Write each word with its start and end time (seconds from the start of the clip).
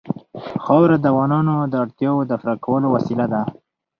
خاوره 0.63 0.97
د 0.99 1.05
افغانانو 1.11 1.53
د 1.71 1.73
اړتیاوو 1.83 2.27
د 2.29 2.31
پوره 2.41 2.55
کولو 2.65 2.87
وسیله 2.95 3.25
ده. 3.33 3.41